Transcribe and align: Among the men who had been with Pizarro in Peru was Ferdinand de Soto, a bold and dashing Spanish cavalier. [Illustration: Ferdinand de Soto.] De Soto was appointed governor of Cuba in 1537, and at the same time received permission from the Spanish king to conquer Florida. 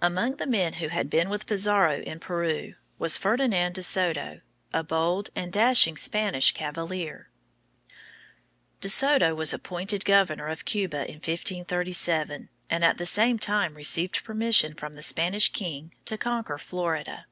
Among 0.00 0.36
the 0.36 0.46
men 0.46 0.72
who 0.80 0.88
had 0.88 1.10
been 1.10 1.28
with 1.28 1.46
Pizarro 1.46 2.00
in 2.00 2.20
Peru 2.20 2.72
was 2.98 3.18
Ferdinand 3.18 3.74
de 3.74 3.82
Soto, 3.82 4.40
a 4.72 4.82
bold 4.82 5.28
and 5.36 5.52
dashing 5.52 5.98
Spanish 5.98 6.52
cavalier. 6.52 7.28
[Illustration: 8.80 8.80
Ferdinand 8.80 8.80
de 8.80 8.88
Soto.] 8.88 9.14
De 9.18 9.20
Soto 9.20 9.34
was 9.34 9.52
appointed 9.52 10.04
governor 10.06 10.46
of 10.48 10.64
Cuba 10.64 11.06
in 11.06 11.16
1537, 11.16 12.48
and 12.70 12.82
at 12.82 12.96
the 12.96 13.04
same 13.04 13.38
time 13.38 13.74
received 13.74 14.24
permission 14.24 14.72
from 14.72 14.94
the 14.94 15.02
Spanish 15.02 15.52
king 15.52 15.92
to 16.06 16.16
conquer 16.16 16.56
Florida. 16.56 17.26